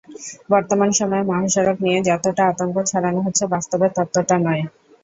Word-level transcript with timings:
বর্তমান 0.49 0.89
সময়ে 0.99 1.27
মহাসড়ক 1.29 1.77
নিয়ে 1.85 1.99
যতটা 2.09 2.43
আতঙ্ক 2.47 2.75
ছড়ানো 2.89 3.19
হচ্ছে 3.25 3.43
বাস্তবে 3.53 3.87
ততটা 3.97 4.35
নয়। 4.45 4.63